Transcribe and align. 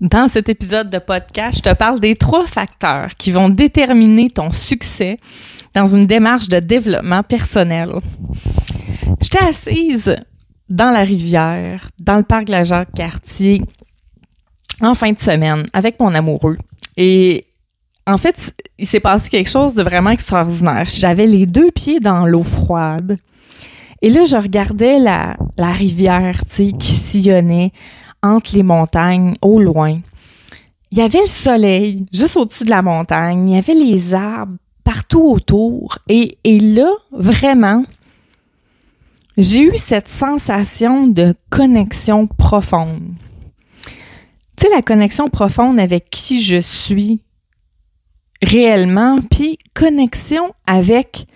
Dans 0.00 0.28
cet 0.28 0.50
épisode 0.50 0.90
de 0.90 0.98
podcast, 0.98 1.56
je 1.56 1.70
te 1.70 1.74
parle 1.74 2.00
des 2.00 2.16
trois 2.16 2.46
facteurs 2.46 3.14
qui 3.14 3.30
vont 3.30 3.48
déterminer 3.48 4.28
ton 4.28 4.52
succès 4.52 5.16
dans 5.72 5.86
une 5.86 6.06
démarche 6.06 6.48
de 6.48 6.58
développement 6.58 7.22
personnel. 7.22 7.94
J'étais 9.22 9.42
assise 9.42 10.14
dans 10.68 10.90
la 10.90 11.02
rivière, 11.02 11.88
dans 11.98 12.18
le 12.18 12.24
parc 12.24 12.44
de 12.44 12.52
la 12.52 12.64
Jacques-Cartier, 12.64 13.62
en 14.82 14.94
fin 14.94 15.12
de 15.12 15.18
semaine, 15.18 15.64
avec 15.72 15.98
mon 15.98 16.14
amoureux. 16.14 16.58
Et 16.98 17.46
en 18.06 18.18
fait, 18.18 18.54
il 18.78 18.86
s'est 18.86 19.00
passé 19.00 19.30
quelque 19.30 19.48
chose 19.48 19.72
de 19.72 19.82
vraiment 19.82 20.10
extraordinaire. 20.10 20.84
J'avais 20.88 21.26
les 21.26 21.46
deux 21.46 21.70
pieds 21.70 22.00
dans 22.00 22.26
l'eau 22.26 22.42
froide. 22.42 23.16
Et 24.02 24.10
là, 24.10 24.24
je 24.24 24.36
regardais 24.36 24.98
la, 24.98 25.38
la 25.56 25.72
rivière, 25.72 26.40
tu 26.44 26.54
sais, 26.54 26.72
qui 26.72 26.92
sillonnait 26.92 27.72
entre 28.22 28.54
les 28.54 28.62
montagnes, 28.62 29.36
au 29.42 29.60
loin. 29.60 29.98
Il 30.90 30.98
y 30.98 31.02
avait 31.02 31.20
le 31.20 31.26
soleil 31.26 32.06
juste 32.12 32.36
au-dessus 32.36 32.64
de 32.64 32.70
la 32.70 32.82
montagne, 32.82 33.50
il 33.50 33.54
y 33.54 33.58
avait 33.58 33.74
les 33.74 34.14
arbres 34.14 34.56
partout 34.84 35.32
autour. 35.32 35.98
Et, 36.08 36.38
et 36.44 36.60
là, 36.60 36.90
vraiment, 37.10 37.82
j'ai 39.36 39.62
eu 39.62 39.76
cette 39.76 40.08
sensation 40.08 41.06
de 41.06 41.34
connexion 41.50 42.26
profonde. 42.26 43.14
Tu 44.56 44.64
sais, 44.64 44.70
la 44.70 44.82
connexion 44.82 45.28
profonde 45.28 45.78
avec 45.78 46.08
qui 46.08 46.40
je 46.40 46.60
suis 46.60 47.20
réellement, 48.42 49.16
puis 49.30 49.58
connexion 49.74 50.52
avec 50.66 51.26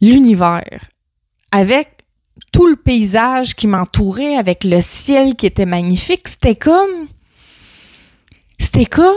l'univers, 0.00 0.90
avec 1.50 1.93
tout 2.54 2.68
le 2.68 2.76
paysage 2.76 3.56
qui 3.56 3.66
m'entourait 3.66 4.36
avec 4.36 4.62
le 4.62 4.80
ciel 4.80 5.34
qui 5.34 5.44
était 5.44 5.66
magnifique, 5.66 6.28
c'était 6.28 6.54
comme 6.54 7.08
c'était 8.60 8.86
comme 8.86 9.10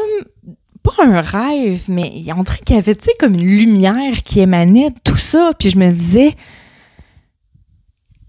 pas 0.81 1.03
un 1.03 1.21
rêve, 1.21 1.83
mais 1.87 2.23
on 2.35 2.41
dirait 2.41 2.57
qu'il 2.65 2.75
y 2.75 2.79
avait 2.79 2.95
tu 2.95 3.05
sais 3.05 3.11
comme 3.19 3.35
une 3.35 3.45
lumière 3.45 4.23
qui 4.25 4.39
émanait 4.39 4.89
de 4.89 4.99
tout 5.03 5.17
ça, 5.17 5.51
puis 5.57 5.69
je 5.69 5.77
me 5.77 5.91
disais 5.91 6.33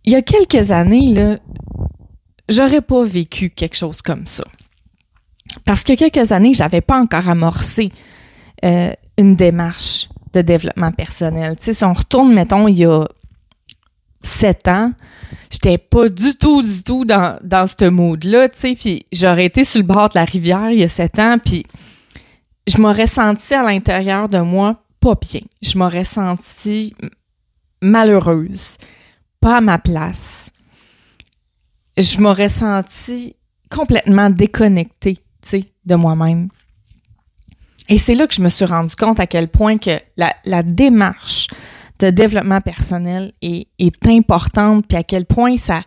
il 0.05 0.13
y 0.13 0.15
a 0.15 0.21
quelques 0.21 0.73
années 0.73 1.15
là, 1.15 1.39
j'aurais 2.51 2.83
pas 2.83 3.03
vécu 3.03 3.49
quelque 3.49 3.77
chose 3.77 4.03
comme 4.03 4.27
ça. 4.27 4.45
Parce 5.65 5.85
que 5.85 5.95
quelques 5.95 6.33
années, 6.33 6.53
j'avais 6.53 6.83
pas 6.83 7.01
encore 7.01 7.31
amorcé 7.31 7.93
euh, 8.63 8.93
une 9.17 9.37
démarche 9.37 10.11
de 10.35 10.43
développement 10.43 10.93
personnel. 10.93 11.57
Tu 11.57 11.65
sais, 11.65 11.73
si 11.73 11.85
on 11.85 11.95
retourne, 11.95 12.35
mettons, 12.35 12.69
il 12.69 12.77
y 12.77 12.85
a 12.85 13.07
sept 14.23 14.69
ans, 14.69 14.93
j'étais 15.51 15.79
pas 15.79 16.09
du 16.09 16.35
tout, 16.35 16.63
du 16.63 16.83
tout 16.83 17.05
dans, 17.05 17.39
dans 17.43 17.67
ce 17.67 17.89
mood-là, 17.89 18.49
tu 18.49 18.59
sais, 18.59 18.75
puis 18.75 19.07
j'aurais 19.13 19.47
été 19.47 19.65
sur 19.65 19.81
le 19.81 19.87
bord 19.87 20.09
de 20.09 20.19
la 20.19 20.25
rivière 20.25 20.71
il 20.71 20.81
y 20.81 20.85
a 20.85 20.89
sept 20.89 21.19
ans, 21.19 21.39
puis 21.43 21.65
je 22.67 22.79
m'aurais 22.79 23.07
senti 23.07 23.55
à 23.55 23.63
l'intérieur 23.63 24.29
de 24.29 24.39
moi 24.39 24.83
pas 25.01 25.15
bien. 25.15 25.41
Je 25.63 25.79
m'aurais 25.79 26.05
senti 26.05 26.95
malheureuse, 27.81 28.77
pas 29.41 29.59
à 29.59 29.61
ma 29.61 29.79
place. 29.79 30.51
Je 31.97 32.21
m'aurais 32.21 32.49
senti 32.49 33.37
complètement 33.71 34.31
déconnectée, 34.31 35.17
tu 35.43 35.49
sais, 35.49 35.65
de 35.85 35.95
moi-même. 35.95 36.49
Et 37.89 37.99
c'est 37.99 38.15
là 38.15 38.27
que 38.27 38.35
je 38.35 38.43
me 38.43 38.49
suis 38.49 38.65
rendu 38.65 38.95
compte 38.97 39.19
à 39.19 39.27
quel 39.27 39.49
point 39.49 39.79
que 39.79 39.99
la, 40.17 40.35
la 40.45 40.63
démarche 40.63 41.49
de 41.99 42.11
développement 42.11 42.61
personnel 42.61 43.33
est, 43.43 43.67
importante, 44.07 44.87
puis 44.87 44.97
à 44.97 45.03
quel 45.03 45.27
point 45.27 45.57
ça, 45.57 45.83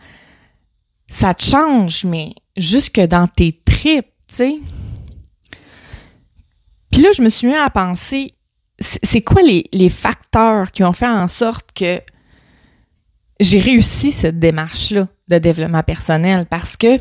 ça 1.07 1.33
te 1.33 1.43
change, 1.43 2.05
mais 2.05 2.33
jusque 2.57 2.99
dans 2.99 3.27
tes 3.27 3.61
tripes, 3.65 4.11
tu 4.27 4.35
sais. 4.35 4.55
Puis 6.91 7.01
là, 7.01 7.09
je 7.15 7.21
me 7.21 7.29
suis 7.29 7.47
mis 7.47 7.55
à 7.55 7.69
penser, 7.69 8.33
c'est 8.79 9.21
quoi 9.21 9.41
les, 9.41 9.69
les 9.71 9.89
facteurs 9.89 10.71
qui 10.71 10.83
ont 10.83 10.93
fait 10.93 11.07
en 11.07 11.27
sorte 11.27 11.69
que 11.73 12.01
j'ai 13.39 13.59
réussi 13.59 14.11
cette 14.11 14.39
démarche-là 14.39 15.07
de 15.29 15.37
développement 15.37 15.83
personnel? 15.83 16.45
Parce 16.49 16.75
que 16.75 16.99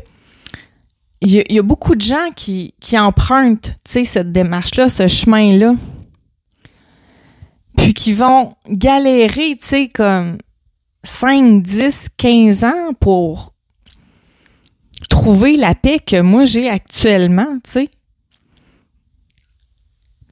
il 1.23 1.29
y, 1.29 1.53
y, 1.53 1.59
a 1.59 1.61
beaucoup 1.61 1.95
de 1.95 2.01
gens 2.01 2.29
qui, 2.35 2.73
qui 2.79 2.97
empruntent, 2.97 3.75
tu 3.83 3.91
sais, 3.91 4.05
cette 4.05 4.31
démarche-là, 4.31 4.89
ce 4.89 5.07
chemin-là, 5.07 5.75
puis 7.81 7.95
qui 7.95 8.13
vont 8.13 8.55
galérer, 8.69 9.57
tu 9.59 9.67
sais, 9.67 9.87
comme 9.89 10.37
5, 11.03 11.63
10, 11.63 12.09
15 12.15 12.63
ans 12.63 12.93
pour 12.99 13.53
trouver 15.09 15.57
la 15.57 15.73
paix 15.73 15.99
que 15.99 16.21
moi 16.21 16.45
j'ai 16.45 16.69
actuellement, 16.69 17.57
tu 17.63 17.71
sais. 17.71 17.89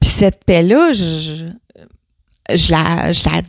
Puis 0.00 0.10
cette 0.10 0.44
paix-là, 0.44 0.92
je, 0.92 1.48
je, 2.54 2.70
la, 2.70 3.10
je 3.10 3.28
la 3.28 3.42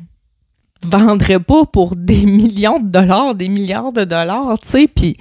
vendrais 0.83 1.39
pas 1.39 1.65
pour 1.65 1.95
des 1.95 2.25
millions 2.25 2.79
de 2.79 2.89
dollars, 2.89 3.35
des 3.35 3.49
milliards 3.49 3.93
de 3.93 4.03
dollars, 4.03 4.59
tu 4.61 4.67
sais. 4.67 4.87
Puis 4.87 5.15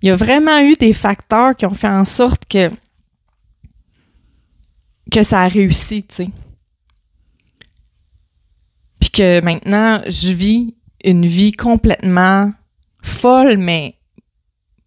il 0.00 0.08
y 0.08 0.10
a 0.10 0.16
vraiment 0.16 0.60
eu 0.60 0.76
des 0.76 0.94
facteurs 0.94 1.54
qui 1.54 1.66
ont 1.66 1.74
fait 1.74 1.88
en 1.88 2.06
sorte 2.06 2.46
que 2.46 2.70
que 5.12 5.22
ça 5.22 5.42
a 5.42 5.48
réussi, 5.48 6.02
tu 6.04 6.14
sais 6.14 6.28
que 9.16 9.40
maintenant, 9.40 10.00
je 10.06 10.32
vis 10.32 10.74
une 11.04 11.24
vie 11.24 11.52
complètement 11.52 12.52
folle, 13.02 13.56
mais 13.56 13.94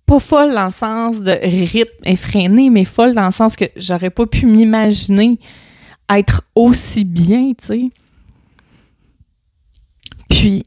pas 0.06 0.20
folle 0.20 0.54
dans 0.54 0.66
le 0.66 0.72
sens 0.72 1.22
de 1.22 1.32
rythme 1.32 2.04
effréné, 2.06 2.70
mais 2.70 2.86
folle 2.86 3.14
dans 3.14 3.28
le 3.28 3.32
sens 3.32 3.56
que 3.56 3.66
j'aurais 3.76 4.10
pas 4.10 4.26
pu 4.26 4.46
m'imaginer 4.46 5.40
être 6.10 6.44
aussi 6.56 7.06
bien, 7.06 7.54
tu 7.58 7.66
sais. 7.66 7.90
Puis, 10.30 10.66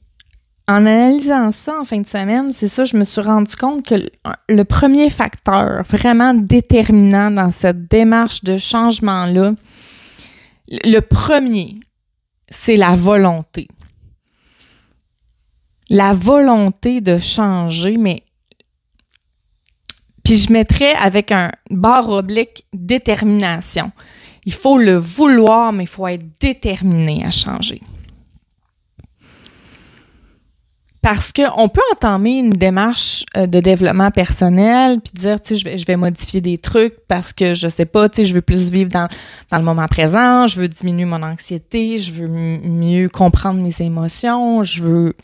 en 0.68 0.86
analysant 0.86 1.50
ça 1.52 1.78
en 1.80 1.84
fin 1.84 2.00
de 2.00 2.06
semaine, 2.06 2.52
c'est 2.52 2.68
ça, 2.68 2.84
je 2.84 2.96
me 2.96 3.04
suis 3.04 3.20
rendu 3.20 3.56
compte 3.56 3.84
que 3.84 4.08
le 4.48 4.62
premier 4.64 5.10
facteur 5.10 5.82
vraiment 5.84 6.34
déterminant 6.34 7.30
dans 7.30 7.50
cette 7.50 7.88
démarche 7.88 8.44
de 8.44 8.56
changement-là, 8.56 9.54
le 10.68 11.00
premier, 11.00 11.80
c'est 12.52 12.76
la 12.76 12.94
volonté. 12.94 13.66
La 15.90 16.12
volonté 16.12 17.00
de 17.00 17.18
changer, 17.18 17.96
mais 17.96 18.22
puis 20.24 20.36
je 20.36 20.52
mettrais 20.52 20.94
avec 20.94 21.32
un 21.32 21.50
barre 21.70 22.08
oblique 22.08 22.64
détermination. 22.72 23.90
Il 24.44 24.52
faut 24.52 24.78
le 24.78 24.96
vouloir, 24.96 25.72
mais 25.72 25.84
il 25.84 25.88
faut 25.88 26.06
être 26.06 26.24
déterminé 26.40 27.24
à 27.24 27.30
changer. 27.30 27.80
Parce 31.02 31.32
qu'on 31.32 31.68
peut 31.68 31.80
entamer 31.92 32.38
une 32.38 32.50
démarche 32.50 33.24
euh, 33.36 33.46
de 33.46 33.58
développement 33.58 34.12
personnel 34.12 35.00
puis 35.00 35.12
dire, 35.20 35.42
tu 35.42 35.48
sais, 35.48 35.56
je 35.56 35.64
vais, 35.64 35.76
je 35.76 35.84
vais 35.84 35.96
modifier 35.96 36.40
des 36.40 36.58
trucs 36.58 36.94
parce 37.08 37.32
que 37.32 37.54
je 37.54 37.66
sais 37.66 37.86
pas, 37.86 38.08
tu 38.08 38.22
sais, 38.22 38.24
je 38.24 38.32
veux 38.34 38.40
plus 38.40 38.70
vivre 38.70 38.88
dans, 38.88 39.08
dans 39.50 39.58
le 39.58 39.64
moment 39.64 39.88
présent, 39.88 40.46
je 40.46 40.60
veux 40.60 40.68
diminuer 40.68 41.04
mon 41.04 41.24
anxiété, 41.24 41.98
je 41.98 42.12
veux 42.12 42.28
mieux 42.28 43.08
comprendre 43.08 43.60
mes 43.60 43.74
émotions, 43.80 44.62
je 44.62 44.84
veux 44.84 45.16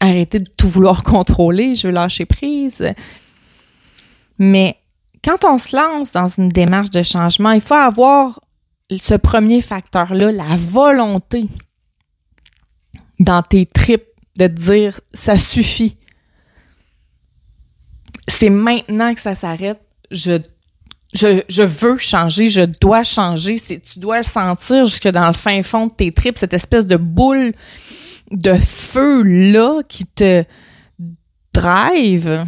arrêter 0.00 0.40
de 0.40 0.50
tout 0.58 0.68
vouloir 0.68 1.02
contrôler, 1.04 1.74
je 1.74 1.86
veux 1.86 1.94
lâcher 1.94 2.26
prise. 2.26 2.92
Mais 4.38 4.76
quand 5.24 5.44
on 5.46 5.56
se 5.56 5.74
lance 5.74 6.12
dans 6.12 6.28
une 6.28 6.50
démarche 6.50 6.90
de 6.90 7.02
changement, 7.02 7.52
il 7.52 7.62
faut 7.62 7.72
avoir 7.72 8.40
ce 8.90 9.14
premier 9.14 9.62
facteur-là, 9.62 10.32
la 10.32 10.56
volonté 10.58 11.46
dans 13.20 13.42
tes 13.42 13.64
tripes 13.64 14.04
de 14.36 14.46
dire 14.46 15.00
ça 15.12 15.38
suffit. 15.38 15.96
C'est 18.28 18.50
maintenant 18.50 19.14
que 19.14 19.20
ça 19.20 19.34
s'arrête. 19.34 19.80
Je, 20.10 20.40
je, 21.14 21.42
je, 21.48 21.62
veux 21.62 21.98
changer, 21.98 22.48
je 22.48 22.62
dois 22.62 23.04
changer. 23.04 23.58
Tu 23.60 23.98
dois 23.98 24.18
le 24.18 24.24
sentir 24.24 24.84
jusque 24.86 25.08
dans 25.08 25.26
le 25.26 25.34
fin 25.34 25.62
fond 25.62 25.86
de 25.86 25.92
tes 25.92 26.12
tripes, 26.12 26.38
cette 26.38 26.54
espèce 26.54 26.86
de 26.86 26.96
boule 26.96 27.52
de 28.30 28.54
feu 28.54 29.22
là 29.22 29.82
qui 29.88 30.06
te 30.06 30.44
drive. 31.52 32.46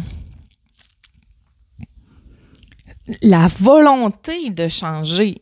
La 3.21 3.47
volonté 3.47 4.49
de 4.49 4.67
changer 4.67 5.41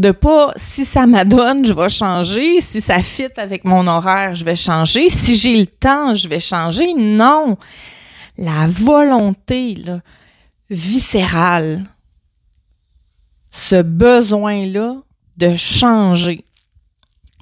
de 0.00 0.10
pas 0.12 0.52
si 0.56 0.84
ça 0.84 1.06
m'adonne, 1.06 1.64
je 1.64 1.74
vais 1.74 1.88
changer, 1.88 2.60
si 2.60 2.80
ça 2.80 3.02
fit 3.02 3.28
avec 3.36 3.64
mon 3.64 3.86
horaire, 3.86 4.34
je 4.34 4.44
vais 4.44 4.56
changer, 4.56 5.10
si 5.10 5.34
j'ai 5.34 5.60
le 5.60 5.66
temps, 5.66 6.14
je 6.14 6.26
vais 6.26 6.40
changer. 6.40 6.94
Non. 6.94 7.58
La 8.38 8.66
volonté 8.66 9.76
viscérale, 10.70 11.84
ce 13.50 13.82
besoin-là 13.82 14.96
de 15.36 15.54
changer, 15.54 16.44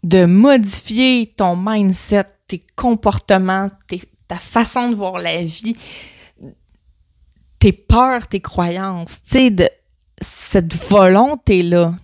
de 0.03 0.25
modifier 0.25 1.33
ton 1.37 1.55
mindset, 1.57 2.27
tes 2.49 2.65
comportements, 2.75 3.71
ta 4.27 4.37
façon 4.37 4.91
de 4.91 4.97
voir 4.97 5.19
la 5.19 5.43
vie, 5.43 5.77
tes 7.61 7.73
peurs, 7.73 8.27
tes 8.27 8.41
croyances, 8.41 9.23
tu 9.23 9.31
sais, 9.31 9.71
cette 10.21 10.75
volonté-là. 10.75 11.95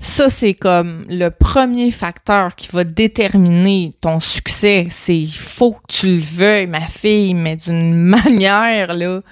Ça, 0.00 0.30
c'est 0.30 0.54
comme 0.54 1.04
le 1.08 1.28
premier 1.30 1.90
facteur 1.90 2.54
qui 2.54 2.68
va 2.68 2.84
déterminer 2.84 3.92
ton 4.00 4.20
succès. 4.20 4.86
C'est 4.90 5.26
faut 5.26 5.72
que 5.72 5.86
tu 5.88 6.06
le 6.16 6.22
veuilles, 6.22 6.66
ma 6.68 6.80
fille, 6.80 7.34
mais 7.34 7.56
d'une 7.56 7.94
manière, 8.04 8.94
là, 8.94 9.22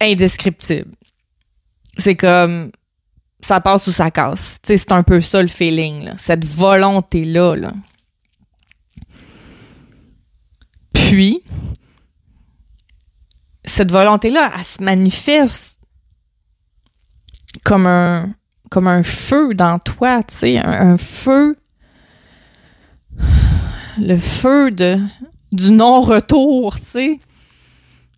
indescriptible. 0.00 0.94
C'est 1.98 2.16
comme 2.16 2.70
ça 3.40 3.60
passe 3.60 3.86
ou 3.88 3.92
ça 3.92 4.10
casse. 4.10 4.58
C'est 4.64 4.92
un 4.92 5.02
peu 5.02 5.20
ça 5.20 5.42
le 5.42 5.48
feeling, 5.48 6.04
là. 6.04 6.14
cette 6.16 6.44
volonté-là. 6.44 7.56
Là. 7.56 7.72
Puis, 10.92 11.42
cette 13.64 13.90
volonté-là, 13.90 14.52
elle 14.56 14.64
se 14.64 14.82
manifeste 14.82 15.78
comme 17.64 17.86
un, 17.86 18.34
comme 18.74 18.88
un 18.88 19.04
feu 19.04 19.54
dans 19.54 19.78
toi, 19.78 20.24
tu 20.24 20.34
sais, 20.34 20.58
un, 20.58 20.98
feu, 20.98 21.56
le 23.98 24.16
feu 24.16 24.72
de, 24.72 24.98
du 25.52 25.70
non-retour, 25.70 26.74
tu 26.80 26.84
sais. 26.84 27.20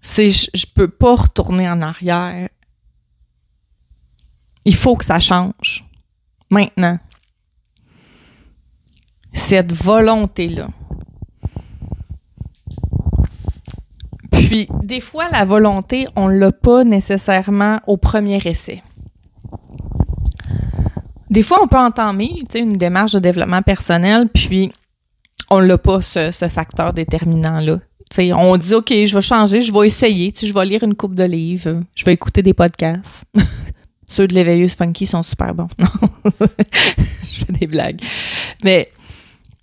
C'est, 0.00 0.30
je, 0.30 0.48
je 0.54 0.64
peux 0.74 0.88
pas 0.88 1.14
retourner 1.14 1.68
en 1.68 1.82
arrière. 1.82 2.48
Il 4.64 4.74
faut 4.74 4.96
que 4.96 5.04
ça 5.04 5.18
change. 5.18 5.84
Maintenant. 6.48 6.98
Cette 9.34 9.74
volonté-là. 9.74 10.68
Puis, 14.30 14.68
des 14.82 15.00
fois, 15.00 15.28
la 15.28 15.44
volonté, 15.44 16.08
on 16.16 16.28
l'a 16.28 16.50
pas 16.50 16.82
nécessairement 16.82 17.82
au 17.86 17.98
premier 17.98 18.38
essai. 18.46 18.82
Des 21.30 21.42
fois, 21.42 21.58
on 21.62 21.66
peut 21.66 21.78
entamer 21.78 22.38
une 22.54 22.74
démarche 22.74 23.12
de 23.12 23.18
développement 23.18 23.62
personnel, 23.62 24.28
puis 24.32 24.72
on 25.50 25.58
l'a 25.58 25.78
pas, 25.78 26.02
ce, 26.02 26.30
facteur 26.48 26.92
déterminant-là. 26.92 27.80
on 28.34 28.56
dit, 28.56 28.74
OK, 28.74 28.88
je 28.90 29.14
vais 29.14 29.22
changer, 29.22 29.60
je 29.60 29.72
vais 29.72 29.86
essayer, 29.86 30.32
je 30.40 30.52
vais 30.52 30.64
lire 30.64 30.82
une 30.82 30.94
coupe 30.94 31.14
de 31.14 31.24
livres, 31.24 31.82
je 31.94 32.04
vais 32.04 32.12
écouter 32.12 32.42
des 32.42 32.54
podcasts. 32.54 33.24
Ceux 34.08 34.28
de 34.28 34.34
l'éveilleuse 34.34 34.74
funky 34.74 35.04
sont 35.04 35.24
super 35.24 35.52
bons. 35.52 35.68
Non, 35.78 36.08
je 37.32 37.44
fais 37.44 37.52
des 37.52 37.66
blagues. 37.66 38.00
Mais 38.62 38.88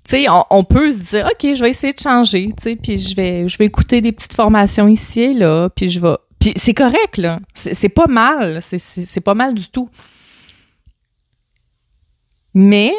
tu 0.03 0.17
sais, 0.17 0.25
on, 0.49 0.63
peut 0.65 0.91
se 0.91 0.99
dire, 0.99 1.25
OK, 1.27 1.55
je 1.55 1.61
vais 1.61 1.69
essayer 1.69 1.93
de 1.93 1.99
changer, 1.99 2.49
puis 2.61 2.97
je 2.97 3.15
vais, 3.15 3.47
je 3.47 3.57
vais 3.57 3.65
écouter 3.65 4.01
des 4.01 4.11
petites 4.11 4.33
formations 4.33 4.89
ici 4.89 5.21
et 5.21 5.33
là, 5.33 5.69
puis 5.69 5.89
je 5.89 5.99
vais... 6.01 6.15
Puis 6.39 6.51
c'est 6.57 6.73
correct, 6.73 7.15
là. 7.15 7.39
C'est 7.53 7.87
pas 7.87 8.07
mal. 8.07 8.59
C'est 8.61 9.21
pas 9.21 9.33
mal 9.33 9.53
du 9.53 9.69
tout. 9.69 9.87
Mais 12.53 12.93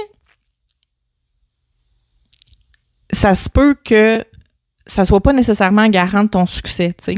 ça 3.10 3.34
se 3.34 3.48
peut 3.48 3.76
que 3.84 4.24
ça 4.86 5.04
soit 5.04 5.22
pas 5.22 5.32
nécessairement 5.32 5.88
garant 5.88 6.24
de 6.24 6.28
ton 6.28 6.46
succès, 6.46 6.94
tu 6.98 7.04
sais. 7.04 7.14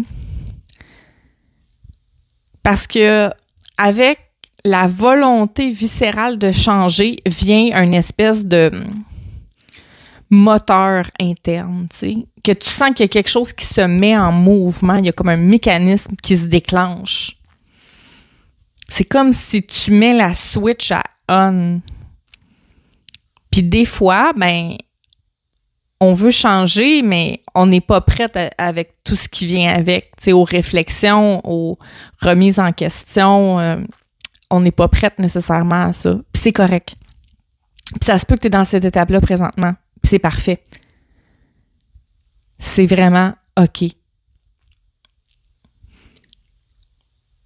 Parce 2.63 2.87
que 2.87 3.31
avec 3.79 4.19
la 4.65 4.87
volonté 4.87 5.71
viscérale 5.71 6.39
de 6.39 6.53
changer 6.53 7.19
vient 7.27 7.83
une 7.83 7.95
espèce 7.95 8.47
de 8.47 8.71
moteur 10.31 11.09
interne, 11.21 11.87
tu 11.91 11.97
sais, 11.97 12.17
que 12.43 12.53
tu 12.53 12.69
sens 12.69 12.91
qu'il 12.91 13.01
y 13.01 13.05
a 13.05 13.09
quelque 13.09 13.31
chose 13.31 13.53
qui 13.53 13.65
se 13.65 13.81
met 13.81 14.17
en 14.17 14.33
mouvement, 14.33 14.97
il 14.97 15.07
y 15.07 15.09
a 15.09 15.13
comme 15.13 15.29
un 15.29 15.37
mécanisme 15.37 16.17
qui 16.23 16.37
se 16.37 16.47
déclenche. 16.47 17.37
C'est 18.89 19.05
comme 19.05 19.33
si 19.33 19.65
tu 19.65 19.93
mets 19.93 20.15
la 20.15 20.35
switch 20.35 20.93
à 20.93 21.03
on. 21.29 21.81
Puis 23.57 23.63
des 23.63 23.87
fois, 23.87 24.35
ben, 24.37 24.77
on 25.99 26.13
veut 26.13 26.31
changer, 26.31 27.01
mais 27.01 27.43
on 27.55 27.65
n'est 27.65 27.81
pas 27.81 28.03
prête 28.03 28.39
avec 28.59 29.03
tout 29.03 29.17
ce 29.17 29.31
qui 29.31 29.47
vient 29.47 29.73
avec, 29.73 30.11
tu 30.19 30.25
sais, 30.25 30.33
aux 30.35 30.45
réflexions, 30.45 31.41
aux 31.43 31.79
remises 32.21 32.59
en 32.59 32.75
question. 32.75 33.59
Euh, 33.59 33.77
on 34.51 34.61
n'est 34.61 34.73
pas 34.73 34.89
prête 34.89 35.19
nécessairement 35.19 35.87
à 35.87 35.93
ça. 35.95 36.17
Puis 36.35 36.43
c'est 36.43 36.53
correct. 36.53 36.97
Puis 37.93 38.05
ça 38.05 38.19
se 38.19 38.27
peut 38.27 38.35
que 38.35 38.43
tu 38.43 38.49
es 38.49 38.51
dans 38.51 38.67
cette 38.67 38.85
étape-là 38.85 39.23
présentement. 39.23 39.73
Puis 40.03 40.11
c'est 40.11 40.19
parfait. 40.19 40.63
C'est 42.59 42.85
vraiment 42.85 43.33
OK. 43.59 43.85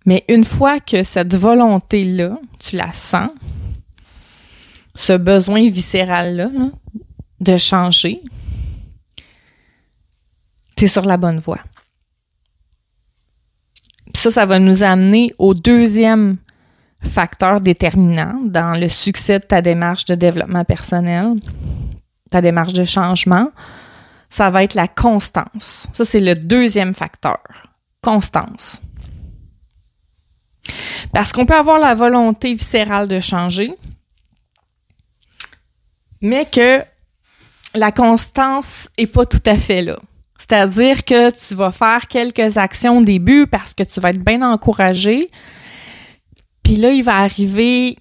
Mais 0.06 0.24
une 0.28 0.44
fois 0.44 0.80
que 0.80 1.04
cette 1.04 1.36
volonté-là, 1.36 2.36
tu 2.58 2.74
la 2.74 2.92
sens, 2.92 3.30
ce 5.00 5.14
besoin 5.14 5.66
viscéral-là 5.70 6.50
de 7.40 7.56
changer, 7.56 8.20
tu 10.76 10.84
es 10.84 10.88
sur 10.88 11.06
la 11.06 11.16
bonne 11.16 11.38
voie. 11.38 11.60
ça, 14.14 14.30
ça 14.30 14.44
va 14.44 14.58
nous 14.58 14.82
amener 14.82 15.34
au 15.38 15.54
deuxième 15.54 16.36
facteur 17.02 17.62
déterminant 17.62 18.38
dans 18.44 18.78
le 18.78 18.90
succès 18.90 19.38
de 19.38 19.44
ta 19.44 19.62
démarche 19.62 20.04
de 20.04 20.14
développement 20.14 20.66
personnel, 20.66 21.36
ta 22.28 22.42
démarche 22.42 22.74
de 22.74 22.84
changement. 22.84 23.50
Ça 24.28 24.50
va 24.50 24.64
être 24.64 24.74
la 24.74 24.86
constance. 24.86 25.86
Ça, 25.94 26.04
c'est 26.04 26.20
le 26.20 26.34
deuxième 26.34 26.92
facteur. 26.92 27.40
Constance. 28.02 28.82
Parce 31.14 31.32
qu'on 31.32 31.46
peut 31.46 31.56
avoir 31.56 31.78
la 31.78 31.94
volonté 31.94 32.52
viscérale 32.52 33.08
de 33.08 33.18
changer, 33.18 33.74
mais 36.20 36.44
que 36.44 36.82
la 37.74 37.92
constance 37.92 38.88
est 38.96 39.06
pas 39.06 39.26
tout 39.26 39.42
à 39.46 39.56
fait 39.56 39.82
là. 39.82 39.98
C'est-à-dire 40.38 41.04
que 41.04 41.30
tu 41.30 41.54
vas 41.54 41.70
faire 41.70 42.08
quelques 42.08 42.56
actions 42.56 42.98
au 42.98 43.02
début 43.02 43.46
parce 43.46 43.74
que 43.74 43.82
tu 43.82 44.00
vas 44.00 44.10
être 44.10 44.24
bien 44.24 44.42
encouragé. 44.42 45.30
Puis 46.62 46.76
là, 46.76 46.90
il 46.90 47.02
va 47.02 47.18
arriver 47.18 47.98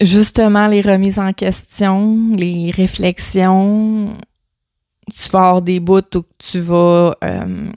justement 0.00 0.66
les 0.66 0.80
remises 0.80 1.18
en 1.18 1.32
question, 1.32 2.34
les 2.36 2.70
réflexions. 2.70 4.16
Tu 5.14 5.30
vas 5.30 5.38
avoir 5.38 5.62
des 5.62 5.80
bouts 5.80 6.16
où 6.16 6.24
tu 6.38 6.58
vas... 6.60 7.16
Euh, 7.24 7.70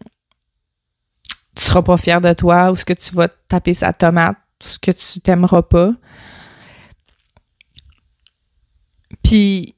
tu 1.55 1.63
seras 1.63 1.81
pas 1.81 1.97
fier 1.97 2.21
de 2.21 2.33
toi 2.33 2.71
ou 2.71 2.75
ce 2.75 2.85
que 2.85 2.93
tu 2.93 3.13
vas 3.15 3.27
taper 3.27 3.73
sa 3.73 3.93
tomate, 3.93 4.37
ce 4.59 4.77
que 4.77 4.91
tu 4.91 5.21
t'aimeras 5.21 5.63
pas. 5.63 5.91
Puis 9.27 9.75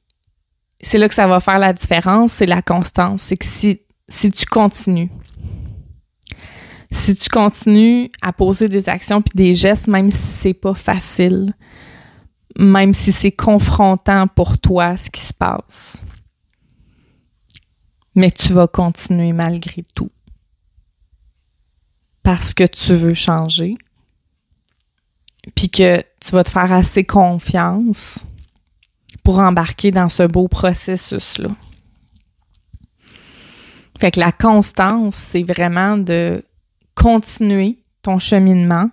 c'est 0.80 0.96
là 0.96 1.08
que 1.08 1.14
ça 1.14 1.26
va 1.26 1.40
faire 1.40 1.58
la 1.58 1.72
différence, 1.72 2.34
c'est 2.34 2.46
la 2.46 2.62
constance. 2.62 3.22
C'est 3.22 3.36
que 3.36 3.44
si, 3.44 3.80
si 4.08 4.30
tu 4.30 4.46
continues, 4.46 5.10
si 6.92 7.16
tu 7.16 7.28
continues 7.28 8.12
à 8.22 8.32
poser 8.32 8.68
des 8.68 8.88
actions 8.88 9.20
puis 9.20 9.32
des 9.34 9.56
gestes, 9.56 9.88
même 9.88 10.12
si 10.12 10.18
c'est 10.18 10.54
pas 10.54 10.74
facile, 10.74 11.52
même 12.56 12.94
si 12.94 13.10
c'est 13.10 13.32
confrontant 13.32 14.28
pour 14.28 14.56
toi 14.56 14.96
ce 14.96 15.10
qui 15.10 15.20
se 15.20 15.34
passe, 15.34 16.04
mais 18.14 18.30
tu 18.30 18.52
vas 18.52 18.68
continuer 18.68 19.32
malgré 19.32 19.82
tout. 19.96 20.12
Parce 22.22 22.54
que 22.54 22.64
tu 22.64 22.94
veux 22.94 23.14
changer, 23.14 23.76
puis 25.56 25.68
que 25.70 26.04
tu 26.20 26.30
vas 26.30 26.44
te 26.44 26.50
faire 26.50 26.70
assez 26.70 27.02
confiance 27.02 28.24
pour 29.22 29.38
embarquer 29.38 29.90
dans 29.90 30.08
ce 30.08 30.22
beau 30.22 30.48
processus-là. 30.48 31.50
Fait 34.00 34.10
que 34.10 34.20
la 34.20 34.32
constance, 34.32 35.14
c'est 35.14 35.42
vraiment 35.42 35.98
de 35.98 36.42
continuer 36.94 37.78
ton 38.02 38.18
cheminement 38.18 38.90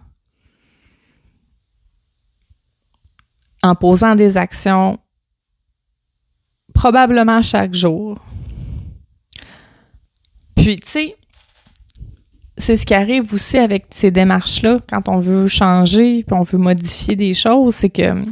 en 3.64 3.76
posant 3.76 4.16
des 4.16 4.38
actions 4.38 5.00
probablement 6.74 7.42
chaque 7.42 7.74
jour. 7.74 8.20
Puis, 10.56 10.76
tu 10.76 10.88
sais, 10.88 11.16
c'est 12.58 12.76
ce 12.76 12.86
qui 12.86 12.94
arrive 12.94 13.34
aussi 13.34 13.58
avec 13.58 13.86
ces 13.92 14.12
démarches-là 14.12 14.80
quand 14.90 15.08
on 15.10 15.20
veut 15.20 15.48
changer 15.48 16.24
puis 16.24 16.36
on 16.36 16.42
veut 16.42 16.58
modifier 16.58 17.16
des 17.16 17.34
choses, 17.34 17.76
c'est 17.76 17.90
que 17.90 18.26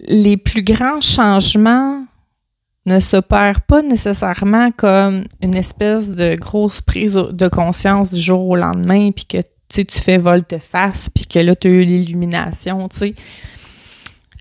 les 0.00 0.36
plus 0.36 0.62
grands 0.62 1.00
changements 1.00 2.04
ne 2.86 3.00
s'opèrent 3.00 3.62
pas 3.62 3.82
nécessairement 3.82 4.70
comme 4.70 5.24
une 5.40 5.56
espèce 5.56 6.10
de 6.10 6.34
grosse 6.34 6.80
prise 6.82 7.14
de 7.14 7.48
conscience 7.48 8.12
du 8.12 8.20
jour 8.20 8.46
au 8.46 8.56
lendemain, 8.56 9.10
puis 9.10 9.24
que 9.24 9.38
tu 9.68 10.00
fais 10.00 10.18
volte-face, 10.18 11.08
puis 11.08 11.26
que 11.26 11.38
là, 11.38 11.56
tu 11.56 11.68
as 11.68 11.70
eu 11.70 11.84
l'illumination. 11.84 12.88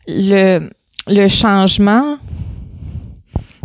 Le, 0.07 0.69
le 1.07 1.27
changement 1.27 2.17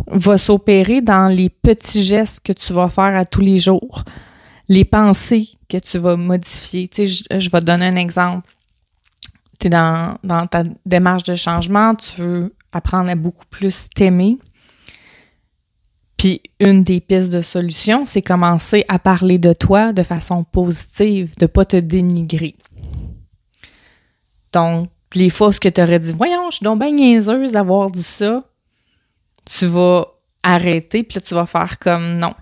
va 0.07 0.37
s'opérer 0.37 1.01
dans 1.01 1.27
les 1.27 1.49
petits 1.49 2.03
gestes 2.03 2.39
que 2.43 2.53
tu 2.53 2.73
vas 2.73 2.89
faire 2.89 3.15
à 3.15 3.25
tous 3.25 3.41
les 3.41 3.57
jours, 3.57 4.03
les 4.69 4.85
pensées 4.85 5.49
que 5.67 5.77
tu 5.77 5.97
vas 5.97 6.15
modifier. 6.15 6.89
Je, 6.97 7.23
je 7.37 7.49
vais 7.49 7.59
te 7.59 7.65
donner 7.65 7.85
un 7.85 7.95
exemple. 7.97 8.49
Tu 9.59 9.67
es 9.67 9.69
dans, 9.69 10.17
dans 10.23 10.45
ta 10.45 10.63
démarche 10.85 11.23
de 11.23 11.35
changement, 11.35 11.95
tu 11.95 12.21
veux 12.21 12.55
apprendre 12.71 13.09
à 13.09 13.15
beaucoup 13.15 13.45
plus 13.49 13.89
t'aimer. 13.93 14.37
Puis 16.17 16.41
une 16.59 16.81
des 16.81 16.99
pistes 16.99 17.31
de 17.31 17.41
solution, 17.41 18.05
c'est 18.05 18.21
commencer 18.21 18.83
à 18.89 18.99
parler 18.99 19.39
de 19.39 19.53
toi 19.53 19.93
de 19.93 20.03
façon 20.03 20.43
positive, 20.43 21.33
de 21.37 21.45
pas 21.45 21.65
te 21.65 21.77
dénigrer. 21.77 22.55
Donc, 24.51 24.89
les 25.13 25.29
fois 25.29 25.51
que 25.53 25.69
tu 25.69 25.81
aurais 25.81 25.99
dit, 25.99 26.13
voyons, 26.13 26.51
je 26.51 26.57
suis 26.57 26.63
donc 26.63 26.79
bien 26.79 26.91
niaiseuse 26.91 27.51
d'avoir 27.51 27.89
dit 27.89 28.03
ça, 28.03 28.43
tu 29.45 29.65
vas 29.65 30.07
arrêter, 30.43 31.03
puis 31.03 31.15
là, 31.15 31.21
tu 31.21 31.33
vas 31.33 31.45
faire 31.45 31.79
comme 31.79 32.17
non, 32.17 32.33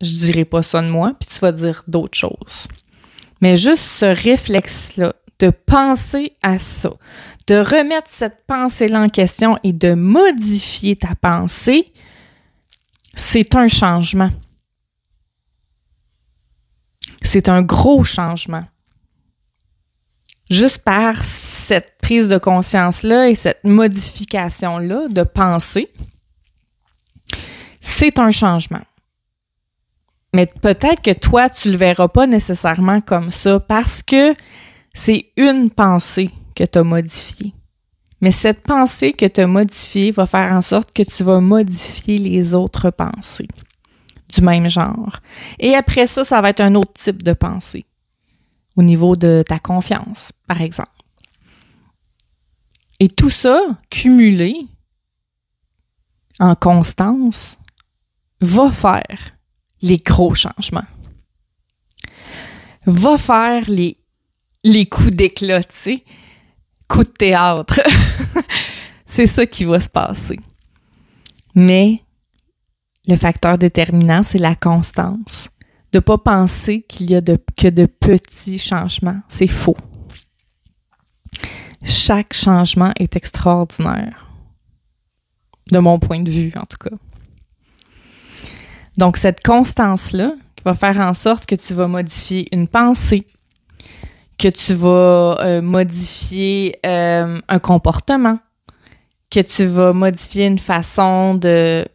je 0.00 0.12
dirai 0.12 0.44
pas 0.44 0.62
ça 0.62 0.82
de 0.82 0.88
moi, 0.88 1.14
puis 1.18 1.28
tu 1.28 1.38
vas 1.40 1.52
dire 1.52 1.82
d'autres 1.88 2.18
choses. 2.18 2.68
Mais 3.40 3.56
juste 3.56 3.84
ce 3.84 4.06
réflexe-là, 4.06 5.14
de 5.40 5.50
penser 5.50 6.36
à 6.42 6.58
ça, 6.58 6.92
de 7.46 7.56
remettre 7.56 8.08
cette 8.08 8.46
pensée-là 8.46 9.00
en 9.00 9.08
question 9.08 9.58
et 9.64 9.72
de 9.72 9.94
modifier 9.94 10.96
ta 10.96 11.14
pensée, 11.14 11.92
c'est 13.16 13.56
un 13.56 13.66
changement. 13.66 14.30
C'est 17.22 17.48
un 17.48 17.62
gros 17.62 18.04
changement. 18.04 18.64
Juste 20.50 20.78
par 20.78 21.24
cette 21.24 21.98
prise 22.02 22.28
de 22.28 22.38
conscience-là 22.38 23.28
et 23.28 23.34
cette 23.34 23.64
modification-là 23.64 25.08
de 25.08 25.22
pensée, 25.22 25.90
c'est 27.80 28.18
un 28.18 28.30
changement. 28.30 28.82
Mais 30.34 30.46
peut-être 30.46 31.02
que 31.02 31.12
toi, 31.12 31.48
tu 31.48 31.70
le 31.70 31.76
verras 31.76 32.08
pas 32.08 32.26
nécessairement 32.26 33.00
comme 33.00 33.30
ça 33.30 33.58
parce 33.58 34.02
que 34.02 34.34
c'est 34.94 35.32
une 35.36 35.70
pensée 35.70 36.30
que 36.54 36.64
tu 36.64 36.78
as 36.78 36.84
modifiée. 36.84 37.54
Mais 38.20 38.32
cette 38.32 38.62
pensée 38.62 39.12
que 39.12 39.26
tu 39.26 39.40
as 39.40 39.46
modifiée 39.46 40.10
va 40.10 40.26
faire 40.26 40.52
en 40.52 40.60
sorte 40.62 40.92
que 40.92 41.02
tu 41.02 41.22
vas 41.22 41.40
modifier 41.40 42.18
les 42.18 42.54
autres 42.54 42.90
pensées 42.90 43.48
du 44.28 44.42
même 44.42 44.68
genre. 44.68 45.20
Et 45.58 45.74
après 45.74 46.06
ça, 46.06 46.24
ça 46.24 46.40
va 46.40 46.50
être 46.50 46.60
un 46.60 46.74
autre 46.74 46.92
type 46.92 47.22
de 47.22 47.32
pensée 47.32 47.86
au 48.76 48.82
niveau 48.82 49.16
de 49.16 49.42
ta 49.46 49.58
confiance, 49.58 50.32
par 50.46 50.60
exemple. 50.60 50.90
Et 53.00 53.08
tout 53.08 53.30
ça, 53.30 53.60
cumulé 53.88 54.54
en 56.38 56.54
constance, 56.54 57.58
va 58.40 58.70
faire 58.70 59.36
les 59.82 59.98
gros 59.98 60.34
changements. 60.34 60.86
Va 62.86 63.18
faire 63.18 63.68
les, 63.68 63.98
les 64.64 64.86
coups 64.86 65.12
d'éclat, 65.12 65.62
tu 65.64 65.76
sais, 65.76 66.04
coups 66.88 67.08
de 67.08 67.12
théâtre. 67.12 67.80
C'est 69.06 69.26
ça 69.26 69.46
qui 69.46 69.64
va 69.64 69.80
se 69.80 69.88
passer. 69.88 70.38
Mais 71.54 72.02
le 73.06 73.16
facteur 73.16 73.58
déterminant, 73.58 74.22
c'est 74.22 74.38
la 74.38 74.54
constance. 74.54 75.48
De 75.92 75.98
ne 75.98 76.00
pas 76.00 76.18
penser 76.18 76.82
qu'il 76.88 77.10
y 77.10 77.16
a 77.16 77.20
que 77.20 77.68
de 77.68 77.86
petits 77.86 78.58
changements. 78.58 79.20
C'est 79.28 79.48
faux. 79.48 79.76
Chaque 81.84 82.34
changement 82.34 82.92
est 82.96 83.16
extraordinaire. 83.16 84.28
De 85.72 85.78
mon 85.78 85.98
point 85.98 86.20
de 86.20 86.30
vue, 86.30 86.52
en 86.56 86.64
tout 86.64 86.78
cas. 86.78 86.96
Donc, 88.96 89.16
cette 89.16 89.42
constance-là 89.42 90.34
va 90.64 90.74
faire 90.74 91.00
en 91.00 91.14
sorte 91.14 91.46
que 91.46 91.54
tu 91.56 91.74
vas 91.74 91.88
modifier 91.88 92.54
une 92.54 92.68
pensée, 92.68 93.26
que 94.40 94.48
tu 94.48 94.72
vas 94.72 95.36
euh, 95.40 95.60
modifier 95.60 96.78
euh, 96.86 97.38
un 97.46 97.58
comportement, 97.58 98.38
que 99.30 99.40
tu 99.40 99.66
vas 99.66 99.92
modifier 99.92 100.46
une 100.46 100.58
façon 100.58 101.34
de 101.34 101.86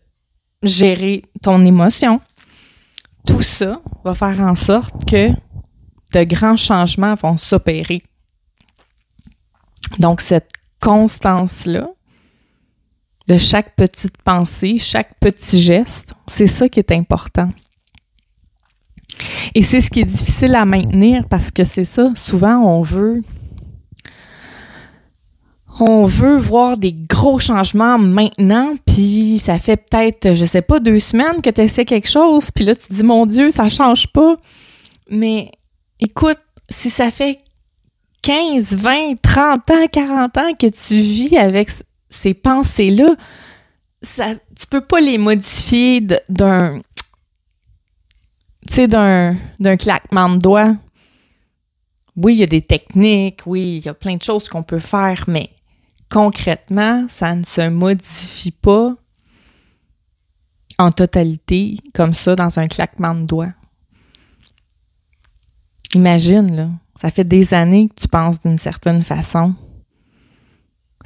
gérer 0.61 1.23
ton 1.41 1.65
émotion. 1.65 2.21
Tout 3.25 3.41
ça 3.41 3.81
va 4.03 4.13
faire 4.13 4.39
en 4.41 4.55
sorte 4.55 5.05
que 5.05 5.29
de 6.13 6.23
grands 6.23 6.55
changements 6.55 7.15
vont 7.15 7.35
s'opérer. 7.35 8.03
Donc, 9.97 10.21
cette 10.21 10.51
constance-là, 10.79 11.87
de 13.27 13.37
chaque 13.37 13.75
petite 13.75 14.17
pensée, 14.23 14.77
chaque 14.77 15.19
petit 15.19 15.59
geste. 15.59 16.13
C'est 16.27 16.47
ça 16.47 16.69
qui 16.69 16.79
est 16.79 16.91
important. 16.91 17.49
Et 19.53 19.63
c'est 19.63 19.81
ce 19.81 19.89
qui 19.89 20.01
est 20.01 20.05
difficile 20.05 20.55
à 20.55 20.65
maintenir 20.65 21.25
parce 21.29 21.51
que 21.51 21.63
c'est 21.63 21.85
ça, 21.85 22.11
souvent 22.15 22.57
on 22.57 22.81
veut 22.81 23.23
on 25.79 26.05
veut 26.05 26.37
voir 26.37 26.77
des 26.77 26.93
gros 26.93 27.39
changements 27.39 27.97
maintenant, 27.97 28.75
puis 28.85 29.39
ça 29.39 29.59
fait 29.59 29.77
peut-être, 29.77 30.33
je 30.33 30.45
sais 30.45 30.61
pas, 30.61 30.79
deux 30.79 30.99
semaines 30.99 31.41
que 31.41 31.49
tu 31.49 31.61
essaies 31.61 31.85
quelque 31.85 32.09
chose, 32.09 32.49
puis 32.51 32.63
là 32.63 32.75
tu 32.75 32.87
te 32.87 32.93
dis, 32.93 33.03
mon 33.03 33.25
Dieu, 33.25 33.51
ça 33.51 33.67
change 33.67 34.07
pas. 34.07 34.37
Mais 35.09 35.51
écoute, 35.99 36.39
si 36.69 36.89
ça 36.89 37.11
fait 37.11 37.39
15, 38.21 38.73
20, 38.73 39.15
30 39.21 39.71
ans, 39.71 39.87
40 39.91 40.37
ans 40.37 40.53
que 40.57 40.67
tu 40.67 40.95
vis 40.95 41.37
avec 41.37 41.69
ces 42.09 42.33
pensées-là, 42.33 43.09
ça, 44.01 44.35
tu 44.35 44.67
peux 44.69 44.81
pas 44.81 44.99
les 45.01 45.17
modifier 45.17 46.01
d'un, 46.29 46.79
tu 48.69 48.87
d'un, 48.87 49.37
d'un 49.59 49.77
claquement 49.77 50.29
de 50.29 50.37
doigts. 50.37 50.75
Oui, 52.15 52.35
il 52.35 52.39
y 52.39 52.43
a 52.43 52.47
des 52.47 52.61
techniques, 52.61 53.41
oui, 53.45 53.77
il 53.77 53.85
y 53.85 53.89
a 53.89 53.93
plein 53.93 54.15
de 54.15 54.23
choses 54.23 54.47
qu'on 54.47 54.63
peut 54.63 54.79
faire, 54.79 55.25
mais 55.27 55.49
concrètement, 56.09 57.05
ça 57.09 57.35
ne 57.35 57.43
se 57.43 57.67
modifie 57.69 58.51
pas 58.51 58.95
en 60.77 60.91
totalité 60.91 61.77
comme 61.93 62.13
ça 62.13 62.35
dans 62.35 62.57
un 62.59 62.67
claquement 62.67 63.15
de 63.15 63.25
doigts. 63.25 63.53
Imagine, 65.93 66.55
là, 66.55 66.69
ça 67.01 67.09
fait 67.09 67.23
des 67.23 67.53
années 67.53 67.89
que 67.89 68.01
tu 68.01 68.07
penses 68.07 68.41
d'une 68.41 68.57
certaine 68.57 69.03
façon 69.03 69.55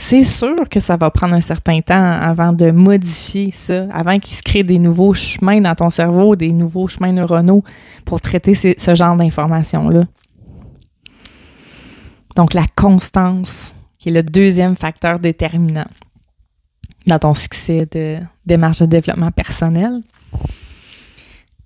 c'est 0.01 0.23
sûr 0.23 0.55
que 0.69 0.79
ça 0.79 0.95
va 0.95 1.11
prendre 1.11 1.35
un 1.35 1.41
certain 1.41 1.81
temps 1.81 2.01
avant 2.21 2.53
de 2.53 2.71
modifier 2.71 3.51
ça, 3.51 3.85
avant 3.91 4.17
qu'il 4.17 4.35
se 4.35 4.41
crée 4.41 4.63
des 4.63 4.79
nouveaux 4.79 5.13
chemins 5.13 5.59
dans 5.59 5.75
ton 5.75 5.89
cerveau, 5.89 6.37
des 6.37 6.53
nouveaux 6.53 6.87
chemins 6.87 7.11
neuronaux 7.11 7.65
pour 8.05 8.21
traiter 8.21 8.55
ce 8.55 8.95
genre 8.95 9.17
d'informations-là. 9.17 10.05
Donc, 12.37 12.53
la 12.53 12.65
constance, 12.75 13.73
qui 13.99 14.07
est 14.07 14.13
le 14.13 14.23
deuxième 14.23 14.77
facteur 14.77 15.19
déterminant 15.19 15.87
dans 17.05 17.19
ton 17.19 17.35
succès 17.35 17.85
de 17.91 18.19
démarche 18.45 18.79
de 18.79 18.85
développement 18.85 19.31
personnel. 19.31 20.01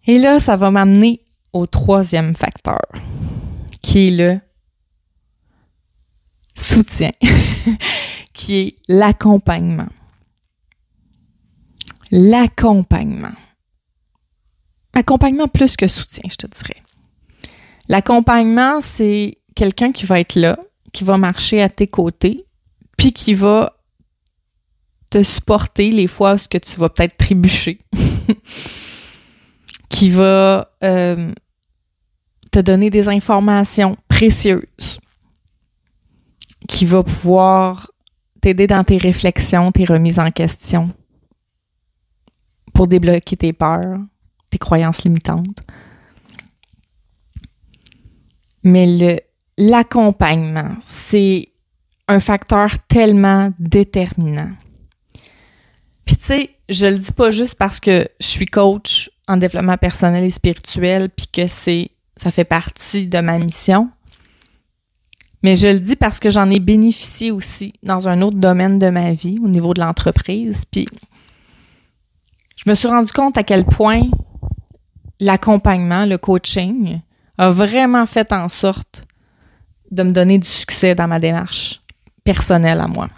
Et 0.07 0.17
là, 0.17 0.39
ça 0.39 0.55
va 0.55 0.71
m'amener 0.71 1.21
au 1.53 1.67
troisième 1.67 2.33
facteur, 2.33 2.81
qui 3.83 4.07
est 4.07 4.11
le 4.11 4.39
soutien. 6.55 7.11
qui 8.33 8.55
est 8.55 8.75
l'accompagnement. 8.87 9.89
L'accompagnement. 12.11 13.33
Accompagnement 14.93 15.47
plus 15.47 15.75
que 15.75 15.87
soutien, 15.87 16.23
je 16.29 16.35
te 16.35 16.47
dirais. 16.47 16.81
L'accompagnement, 17.87 18.81
c'est 18.81 19.39
quelqu'un 19.55 19.91
qui 19.91 20.05
va 20.05 20.19
être 20.19 20.35
là, 20.35 20.57
qui 20.91 21.03
va 21.03 21.17
marcher 21.17 21.61
à 21.61 21.69
tes 21.69 21.87
côtés, 21.87 22.45
puis 22.97 23.11
qui 23.11 23.33
va 23.33 23.73
te 25.09 25.21
supporter 25.21 25.91
les 25.91 26.07
fois 26.07 26.35
où 26.35 26.59
tu 26.59 26.79
vas 26.79 26.89
peut-être 26.89 27.17
trébucher, 27.17 27.79
qui 29.89 30.09
va 30.09 30.71
euh, 30.83 31.31
te 32.51 32.59
donner 32.59 32.89
des 32.89 33.09
informations 33.09 33.97
précieuses, 34.07 34.99
qui 36.67 36.85
va 36.85 37.03
pouvoir 37.03 37.92
t'aider 38.43 38.67
dans 38.67 38.83
tes 38.83 38.97
réflexions, 38.97 39.71
tes 39.71 39.85
remises 39.85 40.19
en 40.19 40.29
question, 40.29 40.91
pour 42.73 42.87
débloquer 42.87 43.37
tes 43.37 43.53
peurs, 43.53 43.99
tes 44.49 44.57
croyances 44.57 45.05
limitantes. 45.05 45.61
Mais 48.65 49.25
l'accompagnement, 49.57 50.75
c'est 50.85 51.53
un 52.09 52.19
facteur 52.19 52.79
tellement 52.89 53.53
déterminant. 53.59 54.51
Puis 56.05 56.17
tu 56.17 56.23
sais, 56.23 56.49
je 56.67 56.87
le 56.87 56.97
dis 56.97 57.13
pas 57.13 57.31
juste 57.31 57.55
parce 57.55 57.79
que 57.79 58.09
je 58.19 58.27
suis 58.27 58.45
coach 58.45 59.09
en 59.25 59.37
développement 59.37 59.77
personnel 59.77 60.25
et 60.25 60.29
spirituel, 60.29 61.09
puis 61.09 61.27
que 61.27 61.47
c'est 61.47 61.91
ça 62.17 62.29
fait 62.29 62.43
partie 62.43 63.07
de 63.07 63.19
ma 63.19 63.39
mission. 63.39 63.89
Mais 65.43 65.55
je 65.55 65.67
le 65.67 65.79
dis 65.79 65.97
parce 65.97 66.19
que 66.19 66.29
j'en 66.29 66.49
ai 66.49 66.59
bénéficié 66.59 67.29
aussi 67.29 67.73
dans 67.83 68.07
un 68.07 68.21
autre 68.21 68.37
domaine 68.37 68.79
de 68.79 68.89
ma 68.89 69.11
vie, 69.11 69.39
au 69.43 69.49
niveau 69.49 69.73
de 69.73 69.81
l'entreprise. 69.81 70.63
Puis 70.71 70.87
je 72.55 72.69
me 72.69 72.73
suis 72.73 72.87
rendu 72.87 73.11
compte 73.11 73.37
à 73.37 73.43
quel 73.43 73.65
point 73.65 74.03
l'accompagnement, 75.19 76.05
le 76.05 76.17
coaching, 76.17 77.01
a 77.37 77.49
vraiment 77.49 78.05
fait 78.05 78.31
en 78.31 78.47
sorte 78.47 79.05
de 79.91 80.03
me 80.03 80.11
donner 80.11 80.39
du 80.39 80.47
succès 80.47 80.95
dans 80.95 81.07
ma 81.07 81.19
démarche 81.19 81.81
personnelle 82.23 82.79
à 82.79 82.87
moi, 82.87 83.09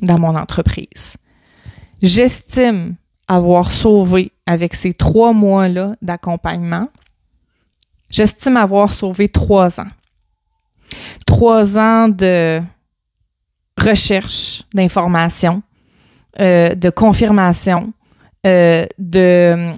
dans 0.00 0.18
mon 0.18 0.34
entreprise. 0.34 1.16
J'estime 2.02 2.96
avoir 3.28 3.70
sauvé 3.70 4.32
avec 4.46 4.74
ces 4.74 4.94
trois 4.94 5.32
mois-là 5.32 5.94
d'accompagnement, 6.00 6.88
j'estime 8.10 8.56
avoir 8.56 8.92
sauvé 8.92 9.28
trois 9.28 9.80
ans. 9.80 9.90
Trois 11.26 11.78
ans 11.78 12.08
de 12.08 12.60
recherche 13.78 14.62
d'informations, 14.72 15.62
euh, 16.40 16.74
de 16.74 16.90
confirmation, 16.90 17.92
euh, 18.46 18.86
de, 18.98 19.72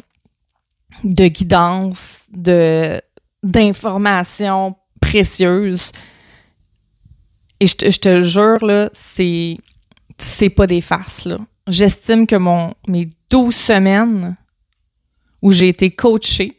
de 1.05 1.29
guidance, 1.29 2.25
de 2.33 3.01
d'informations 3.43 4.75
précieuses. 5.01 5.93
Et 7.61 7.67
je 7.67 7.77
te, 7.77 7.91
je 7.91 8.01
te 8.01 8.21
jure, 8.23 8.65
là, 8.65 8.91
c'est, 8.93 9.57
c'est 10.19 10.51
pas 10.51 10.67
des 10.67 10.81
farces, 10.81 11.27
là. 11.27 11.39
J'estime 11.69 12.27
que 12.27 12.37
mon, 12.37 12.75
mes 12.87 13.09
12 13.31 13.55
semaines 13.55 14.37
où 15.43 15.53
j'ai 15.53 15.69
été 15.69 15.91
coachée 15.91 16.57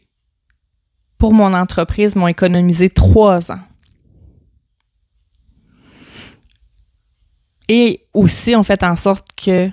pour 1.18 1.32
mon 1.32 1.52
entreprise 1.54 2.14
m'ont 2.14 2.28
économisé 2.28 2.90
trois 2.90 3.50
ans. 3.50 3.60
Et 7.68 8.06
aussi 8.14 8.56
ont 8.56 8.62
fait 8.62 8.82
en 8.82 8.96
sorte 8.96 9.28
que 9.36 9.70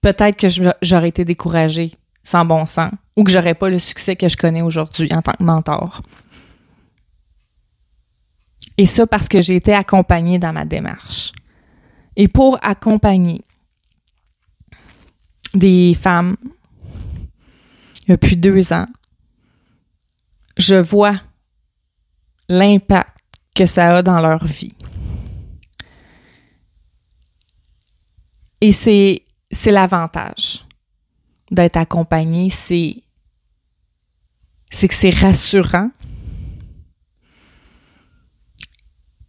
peut-être 0.00 0.36
que 0.36 0.48
j'aurais 0.82 1.08
été 1.08 1.24
découragée 1.24 1.94
sans 2.22 2.44
bon 2.44 2.66
sens 2.66 2.92
ou 3.16 3.24
que 3.24 3.30
j'aurais 3.30 3.54
pas 3.54 3.68
le 3.68 3.78
succès 3.78 4.16
que 4.16 4.28
je 4.28 4.36
connais 4.36 4.62
aujourd'hui 4.62 5.12
en 5.12 5.22
tant 5.22 5.32
que 5.32 5.42
mentor. 5.42 6.02
Et 8.78 8.86
ça 8.86 9.06
parce 9.06 9.28
que 9.28 9.40
j'ai 9.40 9.56
été 9.56 9.74
accompagnée 9.74 10.38
dans 10.38 10.52
ma 10.52 10.64
démarche. 10.64 11.32
Et 12.16 12.28
pour 12.28 12.58
accompagner 12.62 13.42
des 15.54 15.94
femmes 15.94 16.36
depuis 18.08 18.36
deux 18.36 18.72
ans, 18.72 18.86
je 20.56 20.74
vois 20.74 21.20
l'impact 22.48 23.16
que 23.54 23.66
ça 23.66 23.96
a 23.96 24.02
dans 24.02 24.20
leur 24.20 24.44
vie. 24.44 24.74
Et 28.62 28.70
c'est, 28.70 29.22
c'est 29.50 29.72
l'avantage 29.72 30.64
d'être 31.50 31.76
accompagné, 31.76 32.48
c'est, 32.48 33.02
c'est 34.70 34.86
que 34.86 34.94
c'est 34.94 35.10
rassurant 35.10 35.90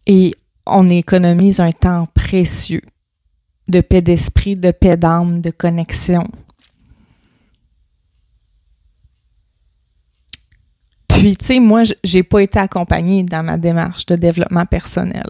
et 0.06 0.36
on 0.68 0.88
économise 0.88 1.60
un 1.60 1.72
temps 1.72 2.08
précieux 2.14 2.84
de 3.68 3.82
paix 3.82 4.04
d'esprit, 4.04 4.56
de 4.56 4.70
paix 4.70 4.98
d'âme, 4.98 5.42
de 5.42 5.50
connexion. 5.50 6.28
Puis, 11.08 11.36
tu 11.38 11.46
sais, 11.46 11.60
moi, 11.60 11.82
j'ai 12.04 12.22
pas 12.22 12.44
été 12.44 12.60
accompagnée 12.60 13.24
dans 13.24 13.42
ma 13.42 13.58
démarche 13.58 14.06
de 14.06 14.16
développement 14.16 14.68
personnel. 14.68 15.26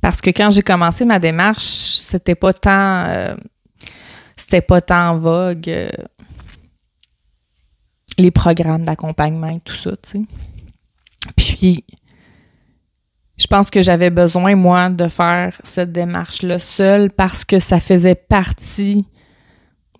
Parce 0.00 0.20
que 0.20 0.30
quand 0.30 0.50
j'ai 0.50 0.62
commencé 0.62 1.04
ma 1.04 1.18
démarche, 1.18 1.64
c'était 1.64 2.34
pas 2.34 2.52
tant. 2.52 3.04
Euh, 3.06 3.34
c'était 4.36 4.60
pas 4.60 4.80
tant 4.80 5.10
en 5.10 5.18
vogue 5.18 5.68
euh, 5.68 5.90
les 8.18 8.30
programmes 8.30 8.84
d'accompagnement 8.84 9.48
et 9.48 9.60
tout 9.60 9.74
ça, 9.74 9.90
tu 9.96 10.10
sais. 10.10 10.20
Puis, 11.36 11.84
je 13.36 13.46
pense 13.46 13.70
que 13.70 13.82
j'avais 13.82 14.10
besoin, 14.10 14.56
moi, 14.56 14.88
de 14.90 15.08
faire 15.08 15.60
cette 15.64 15.92
démarche-là 15.92 16.58
seule 16.58 17.10
parce 17.10 17.44
que 17.44 17.60
ça 17.60 17.78
faisait 17.78 18.14
partie 18.14 19.04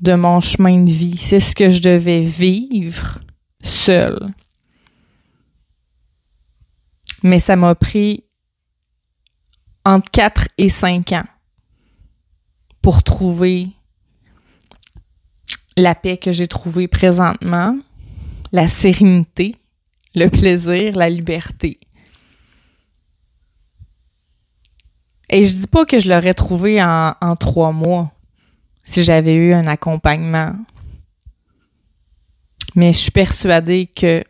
de 0.01 0.14
mon 0.14 0.40
chemin 0.40 0.79
de 0.79 0.90
vie. 0.90 1.16
C'est 1.16 1.40
ce 1.40 1.55
que 1.55 1.68
je 1.68 1.83
devais 1.83 2.20
vivre 2.20 3.20
seule. 3.62 4.29
Mais 7.23 7.40
ça 7.40 7.57
m'a 7.57 7.75
pris 7.75 8.25
entre 9.88 10.11
4 10.11 10.48
et 10.59 10.68
5 10.68 11.12
ans 11.12 11.24
pour 12.83 13.03
trouver 13.03 13.68
la 15.79 15.94
paix 15.94 16.18
que 16.18 16.31
j'ai 16.31 16.46
trouvée 16.46 16.88
présentement, 16.88 17.74
la 18.53 18.68
sérénité, 18.68 19.57
le 20.14 20.29
plaisir, 20.29 20.94
la 20.94 21.09
liberté. 21.09 21.81
Et 25.31 25.44
je 25.44 25.57
dis 25.57 25.66
pas 25.66 25.87
que 25.87 25.98
je 25.98 26.11
l'aurais 26.11 26.35
trouvé 26.35 26.83
en, 26.83 27.14
en 27.20 27.35
trois 27.35 27.72
mois 27.72 28.12
si 28.85 29.05
j'avais 29.05 29.35
eu 29.35 29.55
un 29.55 29.66
accompagnement. 29.66 30.55
Mais 32.74 32.92
je 32.92 32.98
suis 32.98 33.11
persuadée 33.11 33.87
que 33.87 34.22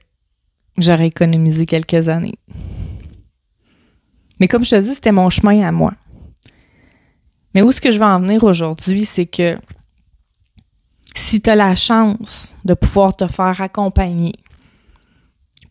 j'aurais 0.77 1.09
économisé 1.09 1.67
quelques 1.67 2.09
années. 2.09 2.39
Mais 4.41 4.49
comme 4.49 4.65
je 4.65 4.71
te 4.71 4.81
dis, 4.81 4.95
c'était 4.95 5.13
mon 5.13 5.31
chemin 5.31 5.67
à 5.67 5.73
moi. 5.73 5.95
Mais 7.55 7.63
où 7.63 7.71
est-ce 7.71 7.81
que 7.81 7.91
je 7.91 7.99
veux 7.99 8.05
en 8.05 8.21
venir 8.21 8.45
aujourd'hui, 8.45 9.05
c'est 9.05 9.27
que 9.27 9.59
si 11.15 11.41
tu 11.41 11.51
as 11.51 11.57
la 11.57 11.75
chance 11.75 12.55
de 12.65 12.75
pouvoir 12.75 13.17
te 13.17 13.27
faire 13.27 13.61
accompagner, 13.61 14.35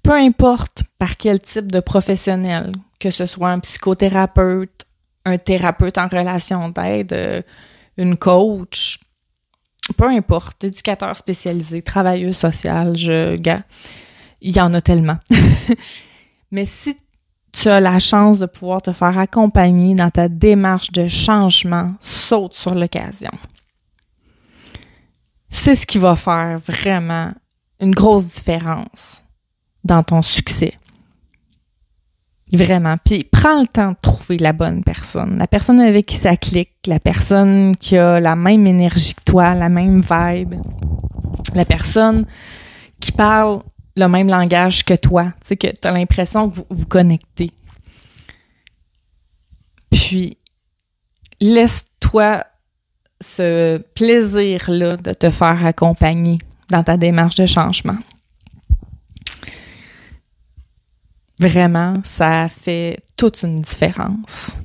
peu 0.04 0.14
importe 0.14 0.84
par 0.98 1.16
quel 1.18 1.40
type 1.40 1.72
de 1.72 1.80
professionnel, 1.80 2.74
que 3.00 3.12
ce 3.12 3.26
soit 3.26 3.52
un 3.52 3.60
psychothérapeute, 3.60 4.86
un 5.26 5.38
thérapeute 5.38 5.98
en 5.98 6.08
relation 6.08 6.70
d'aide, 6.70 7.14
euh, 7.14 7.42
une 7.98 8.18
coach, 8.18 9.00
peu 9.96 10.08
importe, 10.08 10.64
éducateur 10.64 11.16
spécialisé, 11.18 11.82
travailleur 11.82 12.36
social, 12.36 12.98
je, 12.98 13.36
gars, 13.36 13.64
il 14.42 14.56
y 14.56 14.62
en 14.62 14.74
a 14.74 14.82
tellement. 14.82 15.18
Mais 16.52 16.66
si 16.66 16.98
tu 17.60 17.70
as 17.70 17.80
la 17.80 17.98
chance 17.98 18.38
de 18.38 18.46
pouvoir 18.46 18.84
te 18.84 18.92
faire 18.92 19.18
accompagner 19.18 19.96
dans 19.96 20.12
ta 20.12 20.28
démarche 20.28 20.92
de 20.92 21.08
changement, 21.08 21.96
saute 22.00 22.54
sur 22.54 22.76
l'occasion. 22.76 23.32
C'est 25.50 25.74
ce 25.74 25.88
qui 25.88 25.98
va 25.98 26.16
faire 26.16 26.60
vraiment 26.60 27.32
une 27.80 27.96
grosse 27.96 28.28
différence 28.28 29.24
dans 29.84 30.04
ton 30.04 30.22
succès. 30.22 30.74
Vraiment. 32.54 32.96
Puis 33.04 33.24
prends 33.24 33.62
le 33.62 33.68
temps 33.68 33.92
de 33.92 33.98
trouver 34.02 34.38
la 34.38 34.54
bonne 34.54 34.84
personne. 34.84 35.38
La 35.38 35.48
personne 35.48 35.82
avec 35.82 36.06
qui 36.06 36.18
ça 36.18 36.38
clique, 36.38 36.76
la 36.86 37.00
personne 37.00 37.76
qui 37.76 37.98
a 37.98 38.20
la 38.20 38.36
même 38.36 38.68
énergie 38.68 39.16
que 39.16 39.24
toi, 39.26 39.56
la 39.56 39.70
même 39.70 40.02
vibe. 40.02 40.56
La 41.56 41.66
personne 41.66 42.24
qui 43.00 43.12
parle 43.12 43.62
le 43.98 44.08
même 44.08 44.28
langage 44.28 44.86
que 44.86 44.94
toi. 44.94 45.34
Tu 45.42 45.48
sais, 45.48 45.58
que 45.58 45.68
tu 45.68 45.88
as 45.88 45.92
l'impression 45.92 46.50
que 46.50 46.56
vous 46.56 46.68
vous 46.70 46.86
connectez. 46.86 47.52
Puis 49.90 50.38
laisse-toi 51.42 52.46
ce 53.20 53.80
plaisir-là 53.96 54.96
de 54.98 55.14
te 55.14 55.30
faire 55.32 55.66
accompagner 55.66 56.38
dans 56.70 56.84
ta 56.84 56.96
démarche 56.96 57.36
de 57.36 57.48
changement. 57.48 57.98
Vraiment, 61.40 61.96
ça 62.04 62.48
fait 62.48 63.00
toute 63.16 63.42
une 63.44 63.56
différence. 63.56 64.58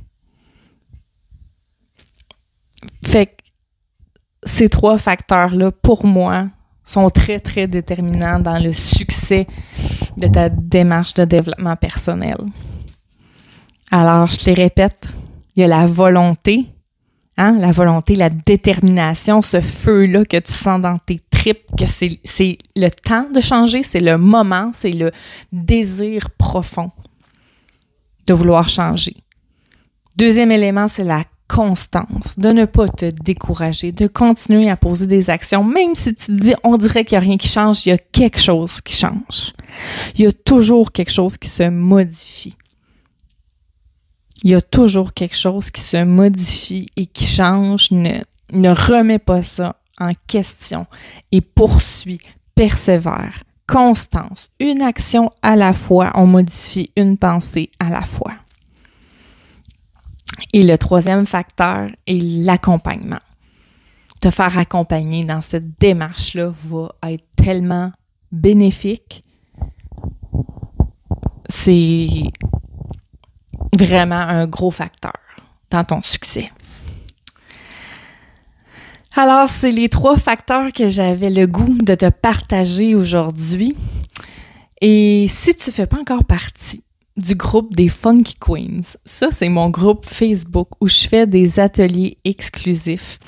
Fait 3.04 3.26
que 3.26 3.32
ces 4.44 4.68
trois 4.68 4.98
facteurs-là, 4.98 5.70
pour 5.70 6.04
moi, 6.04 6.48
sont 6.92 7.10
très, 7.10 7.40
très 7.40 7.66
déterminants 7.66 8.38
dans 8.38 8.62
le 8.62 8.72
succès 8.72 9.46
de 10.16 10.28
ta 10.28 10.48
démarche 10.48 11.14
de 11.14 11.24
développement 11.24 11.76
personnel. 11.76 12.36
Alors, 13.90 14.26
je 14.28 14.36
te 14.36 14.46
les 14.46 14.54
répète, 14.54 15.08
il 15.56 15.60
y 15.60 15.64
a 15.64 15.68
la 15.68 15.86
volonté, 15.86 16.66
hein, 17.36 17.56
la 17.58 17.72
volonté, 17.72 18.14
la 18.14 18.30
détermination, 18.30 19.42
ce 19.42 19.60
feu-là 19.60 20.24
que 20.24 20.38
tu 20.38 20.52
sens 20.52 20.80
dans 20.80 20.98
tes 20.98 21.20
que 21.78 21.86
c'est 21.86 22.58
le 22.76 22.88
temps 22.88 23.28
de 23.34 23.40
changer, 23.40 23.82
c'est 23.82 24.00
le 24.00 24.16
moment, 24.16 24.70
c'est 24.72 24.92
le 24.92 25.10
désir 25.52 26.30
profond 26.30 26.90
de 28.26 28.34
vouloir 28.34 28.68
changer. 28.68 29.16
Deuxième 30.16 30.52
élément, 30.52 30.88
c'est 30.88 31.04
la 31.04 31.24
constance, 31.52 32.38
de 32.38 32.48
ne 32.48 32.64
pas 32.64 32.88
te 32.88 33.04
décourager, 33.04 33.92
de 33.92 34.06
continuer 34.06 34.70
à 34.70 34.76
poser 34.78 35.06
des 35.06 35.28
actions, 35.28 35.62
même 35.62 35.94
si 35.94 36.14
tu 36.14 36.32
dis 36.32 36.54
on 36.64 36.78
dirait 36.78 37.04
qu'il 37.04 37.18
n'y 37.18 37.24
a 37.24 37.28
rien 37.28 37.36
qui 37.36 37.48
change, 37.48 37.84
il 37.84 37.90
y 37.90 37.92
a 37.92 37.98
quelque 37.98 38.40
chose 38.40 38.80
qui 38.80 38.94
change. 38.94 39.52
Il 40.14 40.22
y 40.22 40.26
a 40.26 40.32
toujours 40.32 40.92
quelque 40.92 41.12
chose 41.12 41.36
qui 41.36 41.50
se 41.50 41.68
modifie. 41.68 42.56
Il 44.42 44.50
y 44.50 44.54
a 44.54 44.62
toujours 44.62 45.12
quelque 45.12 45.36
chose 45.36 45.70
qui 45.70 45.82
se 45.82 46.02
modifie 46.02 46.86
et 46.96 47.04
qui 47.04 47.26
change. 47.26 47.90
Ne, 47.90 48.22
ne 48.52 48.70
remets 48.70 49.18
pas 49.18 49.42
ça 49.42 49.76
en 50.00 50.12
question 50.26 50.86
et 51.32 51.42
poursuis, 51.42 52.20
persévère. 52.54 53.42
Constance, 53.66 54.50
une 54.58 54.80
action 54.80 55.30
à 55.42 55.54
la 55.54 55.74
fois, 55.74 56.12
on 56.14 56.26
modifie 56.26 56.90
une 56.96 57.18
pensée 57.18 57.70
à 57.78 57.90
la 57.90 58.02
fois. 58.02 58.32
Et 60.52 60.62
le 60.62 60.76
troisième 60.78 61.26
facteur 61.26 61.88
est 62.06 62.22
l'accompagnement. 62.22 63.20
Te 64.20 64.30
faire 64.30 64.56
accompagner 64.58 65.24
dans 65.24 65.40
cette 65.40 65.78
démarche-là 65.80 66.52
va 66.68 66.92
être 67.10 67.24
tellement 67.36 67.92
bénéfique. 68.30 69.22
C'est 71.48 72.08
vraiment 73.78 74.14
un 74.16 74.46
gros 74.46 74.70
facteur 74.70 75.12
dans 75.70 75.84
ton 75.84 76.02
succès. 76.02 76.50
Alors, 79.14 79.50
c'est 79.50 79.70
les 79.72 79.88
trois 79.88 80.16
facteurs 80.16 80.72
que 80.72 80.88
j'avais 80.88 81.28
le 81.28 81.46
goût 81.46 81.76
de 81.82 81.94
te 81.94 82.08
partager 82.08 82.94
aujourd'hui. 82.94 83.76
Et 84.80 85.26
si 85.28 85.54
tu 85.54 85.70
fais 85.70 85.86
pas 85.86 85.98
encore 85.98 86.24
partie 86.24 86.82
du 87.16 87.34
groupe 87.34 87.74
des 87.74 87.88
Funky 87.88 88.36
Queens. 88.40 88.96
Ça, 89.04 89.28
c'est 89.32 89.48
mon 89.48 89.70
groupe 89.70 90.06
Facebook 90.06 90.68
où 90.80 90.88
je 90.88 91.06
fais 91.08 91.26
des 91.26 91.60
ateliers 91.60 92.18
exclusifs. 92.24 93.18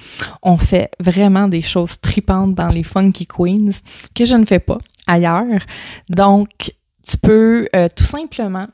On 0.43 0.57
fait 0.57 0.91
vraiment 1.01 1.49
des 1.49 1.63
choses 1.63 2.01
tripantes 2.01 2.55
dans 2.55 2.69
les 2.69 2.83
Funky 2.83 3.27
Queens 3.27 3.71
que 4.15 4.25
je 4.25 4.37
ne 4.37 4.45
fais 4.45 4.59
pas 4.59 4.79
ailleurs. 5.07 5.61
Donc, 6.09 6.75
tu 7.07 7.19
peux 7.19 7.69
euh, 7.77 7.89
tout 7.95 8.05
simplement 8.05 8.67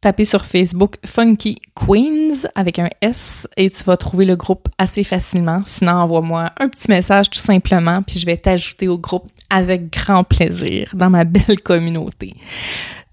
taper 0.00 0.24
sur 0.24 0.44
Facebook 0.44 0.96
Funky 1.06 1.58
Queens 1.74 2.48
avec 2.54 2.78
un 2.78 2.88
S 3.00 3.48
et 3.56 3.70
tu 3.70 3.84
vas 3.84 3.96
trouver 3.96 4.24
le 4.24 4.36
groupe 4.36 4.68
assez 4.76 5.04
facilement. 5.04 5.62
Sinon, 5.64 5.92
envoie-moi 5.92 6.50
un 6.58 6.68
petit 6.68 6.90
message 6.90 7.30
tout 7.30 7.38
simplement, 7.38 8.02
puis 8.02 8.18
je 8.18 8.26
vais 8.26 8.36
t'ajouter 8.36 8.88
au 8.88 8.98
groupe 8.98 9.30
avec 9.48 9.92
grand 9.92 10.24
plaisir 10.24 10.90
dans 10.94 11.08
ma 11.08 11.24
belle 11.24 11.60
communauté. 11.62 12.34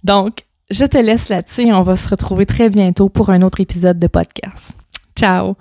Donc, 0.03 0.45
je 0.69 0.85
te 0.85 0.97
laisse 0.97 1.29
là-dessus 1.29 1.67
et 1.67 1.73
on 1.73 1.81
va 1.81 1.95
se 1.95 2.09
retrouver 2.09 2.45
très 2.45 2.69
bientôt 2.69 3.09
pour 3.09 3.29
un 3.29 3.41
autre 3.41 3.59
épisode 3.59 3.99
de 3.99 4.07
podcast. 4.07 4.73
Ciao! 5.15 5.55